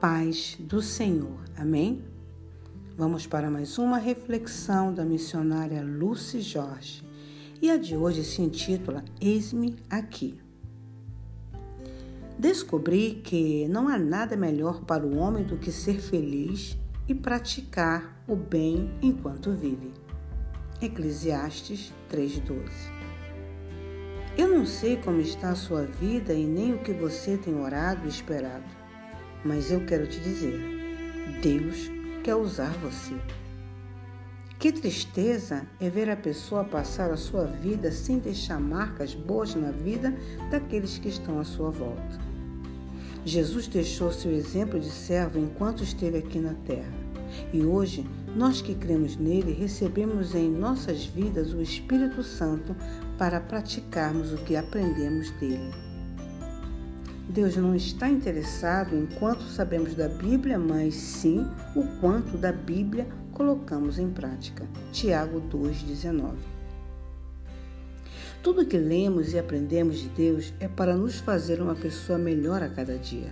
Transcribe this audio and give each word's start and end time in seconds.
paz 0.00 0.56
do 0.60 0.80
Senhor. 0.80 1.40
Amém? 1.56 2.04
Vamos 2.96 3.26
para 3.26 3.50
mais 3.50 3.78
uma 3.78 3.98
reflexão 3.98 4.94
da 4.94 5.04
missionária 5.04 5.82
Lucy 5.82 6.40
Jorge. 6.40 7.04
E 7.60 7.68
a 7.68 7.76
de 7.76 7.96
hoje 7.96 8.22
se 8.22 8.40
intitula 8.40 9.04
Eis-me 9.20 9.74
aqui. 9.90 10.38
Descobri 12.38 13.20
que 13.24 13.66
não 13.68 13.88
há 13.88 13.98
nada 13.98 14.36
melhor 14.36 14.84
para 14.84 15.04
o 15.04 15.16
homem 15.16 15.42
do 15.42 15.56
que 15.56 15.72
ser 15.72 16.00
feliz 16.00 16.78
e 17.08 17.14
praticar 17.14 18.22
o 18.28 18.36
bem 18.36 18.92
enquanto 19.02 19.52
vive. 19.52 19.92
Eclesiastes 20.80 21.92
3:12. 22.08 22.70
Eu 24.36 24.46
não 24.56 24.64
sei 24.64 24.96
como 24.98 25.20
está 25.20 25.50
a 25.50 25.56
sua 25.56 25.82
vida 25.82 26.32
e 26.32 26.46
nem 26.46 26.72
o 26.72 26.78
que 26.78 26.92
você 26.92 27.36
tem 27.36 27.58
orado 27.60 28.06
e 28.06 28.08
esperado, 28.08 28.78
mas 29.44 29.70
eu 29.70 29.84
quero 29.84 30.06
te 30.06 30.18
dizer: 30.20 30.60
Deus 31.42 31.90
quer 32.22 32.34
usar 32.34 32.72
você. 32.78 33.14
Que 34.58 34.72
tristeza 34.72 35.66
é 35.80 35.88
ver 35.88 36.10
a 36.10 36.16
pessoa 36.16 36.64
passar 36.64 37.12
a 37.12 37.16
sua 37.16 37.44
vida 37.44 37.92
sem 37.92 38.18
deixar 38.18 38.58
marcas 38.58 39.14
boas 39.14 39.54
na 39.54 39.70
vida 39.70 40.12
daqueles 40.50 40.98
que 40.98 41.08
estão 41.08 41.38
à 41.38 41.44
sua 41.44 41.70
volta. 41.70 42.18
Jesus 43.24 43.68
deixou 43.68 44.10
seu 44.10 44.32
exemplo 44.32 44.80
de 44.80 44.90
servo 44.90 45.38
enquanto 45.38 45.84
esteve 45.84 46.18
aqui 46.18 46.40
na 46.40 46.54
terra. 46.54 46.92
E 47.52 47.62
hoje, 47.62 48.04
nós 48.34 48.60
que 48.60 48.74
cremos 48.74 49.16
nele, 49.16 49.52
recebemos 49.52 50.34
em 50.34 50.50
nossas 50.50 51.04
vidas 51.04 51.52
o 51.52 51.62
Espírito 51.62 52.22
Santo 52.22 52.74
para 53.16 53.40
praticarmos 53.40 54.32
o 54.32 54.38
que 54.38 54.56
aprendemos 54.56 55.30
dele. 55.32 55.87
Deus 57.28 57.56
não 57.56 57.74
está 57.74 58.08
interessado 58.08 58.96
em 58.96 59.06
quanto 59.18 59.42
sabemos 59.44 59.94
da 59.94 60.08
Bíblia, 60.08 60.58
mas 60.58 60.94
sim 60.94 61.46
o 61.76 61.86
quanto 62.00 62.38
da 62.38 62.50
Bíblia 62.50 63.06
colocamos 63.32 63.98
em 63.98 64.10
prática. 64.10 64.66
Tiago 64.92 65.42
2,19. 65.42 66.36
Tudo 68.42 68.64
que 68.64 68.78
lemos 68.78 69.34
e 69.34 69.38
aprendemos 69.38 69.98
de 69.98 70.08
Deus 70.08 70.54
é 70.58 70.68
para 70.68 70.96
nos 70.96 71.18
fazer 71.20 71.60
uma 71.60 71.74
pessoa 71.74 72.18
melhor 72.18 72.62
a 72.62 72.68
cada 72.70 72.96
dia. 72.96 73.30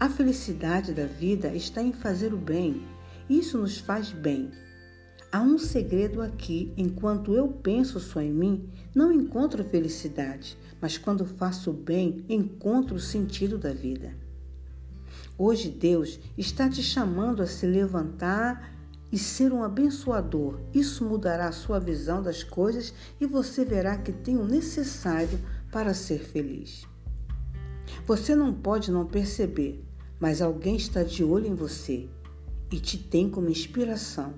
A 0.00 0.08
felicidade 0.08 0.92
da 0.92 1.06
vida 1.06 1.54
está 1.54 1.80
em 1.80 1.92
fazer 1.92 2.34
o 2.34 2.36
bem. 2.36 2.82
Isso 3.30 3.58
nos 3.58 3.78
faz 3.78 4.10
bem. 4.10 4.50
Há 5.32 5.40
um 5.40 5.56
segredo 5.56 6.20
aqui: 6.20 6.74
enquanto 6.76 7.32
eu 7.32 7.48
penso 7.48 7.98
só 7.98 8.20
em 8.20 8.30
mim, 8.30 8.68
não 8.94 9.10
encontro 9.10 9.64
felicidade, 9.64 10.58
mas 10.78 10.98
quando 10.98 11.24
faço 11.24 11.70
o 11.70 11.72
bem, 11.72 12.22
encontro 12.28 12.96
o 12.96 13.00
sentido 13.00 13.56
da 13.56 13.72
vida. 13.72 14.14
Hoje 15.38 15.70
Deus 15.70 16.20
está 16.36 16.68
te 16.68 16.82
chamando 16.82 17.42
a 17.42 17.46
se 17.46 17.64
levantar 17.64 18.74
e 19.10 19.16
ser 19.16 19.54
um 19.54 19.62
abençoador. 19.62 20.60
Isso 20.74 21.02
mudará 21.02 21.48
a 21.48 21.52
sua 21.52 21.80
visão 21.80 22.22
das 22.22 22.44
coisas 22.44 22.92
e 23.18 23.24
você 23.24 23.64
verá 23.64 23.96
que 23.96 24.12
tem 24.12 24.36
o 24.36 24.44
necessário 24.44 25.40
para 25.70 25.94
ser 25.94 26.18
feliz. 26.18 26.86
Você 28.06 28.34
não 28.34 28.52
pode 28.52 28.90
não 28.90 29.06
perceber, 29.06 29.82
mas 30.20 30.42
alguém 30.42 30.76
está 30.76 31.02
de 31.02 31.24
olho 31.24 31.46
em 31.46 31.54
você 31.54 32.06
e 32.70 32.78
te 32.78 32.98
tem 32.98 33.30
como 33.30 33.48
inspiração. 33.48 34.34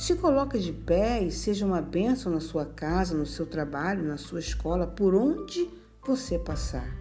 Se 0.00 0.14
coloque 0.14 0.58
de 0.58 0.72
pé 0.72 1.22
e 1.22 1.30
seja 1.30 1.66
uma 1.66 1.82
bênção 1.82 2.32
na 2.32 2.40
sua 2.40 2.64
casa, 2.64 3.14
no 3.14 3.26
seu 3.26 3.44
trabalho, 3.44 4.02
na 4.02 4.16
sua 4.16 4.40
escola, 4.40 4.86
por 4.86 5.14
onde 5.14 5.68
você 6.02 6.38
passar. 6.38 6.96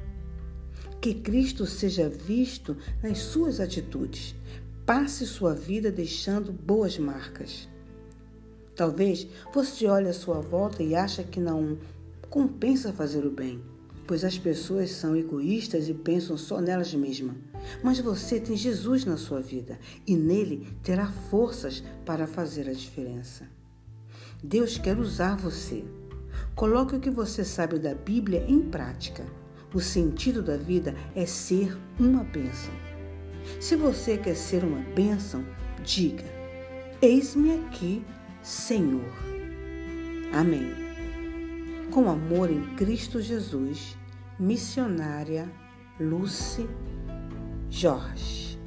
Que 1.00 1.14
Cristo 1.14 1.66
seja 1.66 2.10
visto 2.10 2.76
nas 3.02 3.20
suas 3.20 3.62
atitudes. 3.62 4.36
Passe 4.86 5.26
sua 5.26 5.56
vida 5.56 5.90
deixando 5.90 6.52
boas 6.52 7.00
marcas. 7.00 7.70
Talvez 8.76 9.26
você 9.54 9.88
olhe 9.88 10.10
à 10.10 10.14
sua 10.14 10.42
volta 10.42 10.84
e 10.84 10.94
acha 10.94 11.24
que 11.24 11.40
não 11.40 11.78
compensa 12.30 12.92
fazer 12.92 13.26
o 13.26 13.32
bem 13.32 13.64
pois 14.10 14.24
as 14.24 14.40
pessoas 14.40 14.90
são 14.90 15.16
egoístas 15.16 15.88
e 15.88 15.94
pensam 15.94 16.36
só 16.36 16.60
nelas 16.60 16.92
mesmas. 16.96 17.36
Mas 17.84 18.00
você 18.00 18.40
tem 18.40 18.58
Jesus 18.58 19.06
na 19.06 19.18
sua 19.18 19.40
vida 19.40 19.80
e 20.08 20.16
nele 20.16 20.68
terá 20.82 21.12
forças 21.30 21.84
para 22.08 22.26
fazer 22.26 22.68
a 22.68 22.74
diferença. 22.74 23.48
Deus 24.44 24.80
quer 24.80 24.98
usar 24.98 25.36
você. 25.36 25.84
Coloque 26.56 26.96
o 26.96 27.00
que 27.00 27.12
você 27.12 27.46
sabe 27.46 27.78
da 27.78 27.94
Bíblia 27.94 28.44
em 28.48 28.62
prática. 28.62 29.24
O 29.76 29.80
sentido 29.80 30.42
da 30.42 30.58
vida 30.58 30.96
é 31.14 31.28
ser 31.28 31.78
uma 32.00 32.24
bênção. 32.24 32.74
Se 33.60 33.76
você 33.76 34.18
quer 34.18 34.36
ser 34.36 34.64
uma 34.64 34.82
bênção, 34.96 35.46
diga: 35.84 36.26
Eis-me 37.00 37.64
aqui, 37.64 38.04
Senhor. 38.42 39.14
Amém. 40.34 40.89
Com 41.92 42.08
amor 42.08 42.52
em 42.52 42.76
Cristo 42.76 43.20
Jesus 43.20 43.98
missionária 44.40 45.52
Lucy 46.00 46.70
Jorge. 47.68 48.60